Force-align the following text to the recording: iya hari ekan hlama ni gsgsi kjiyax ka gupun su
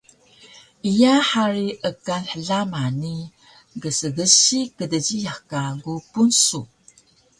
iya 0.91 1.15
hari 1.31 1.67
ekan 1.89 2.23
hlama 2.33 2.83
ni 3.01 3.17
gsgsi 3.81 4.59
kjiyax 4.77 5.39
ka 5.49 5.61
gupun 5.83 6.29
su 6.43 6.61